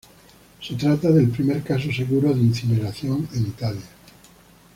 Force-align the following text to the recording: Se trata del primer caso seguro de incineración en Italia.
Se 0.59 0.73
trata 0.73 1.11
del 1.11 1.29
primer 1.29 1.61
caso 1.61 1.91
seguro 1.93 2.33
de 2.33 2.39
incineración 2.39 3.29
en 3.35 3.43
Italia. 3.45 3.85